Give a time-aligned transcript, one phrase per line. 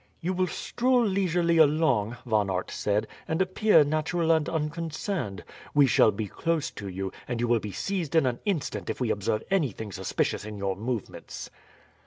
[0.19, 5.43] "You will stroll leisurely along," Von Aert said, "and appear natural and unconcerned.
[5.75, 8.99] We shall be close to you, and you will be seized in an instant if
[8.99, 11.51] we observe anything suspicious in your movements."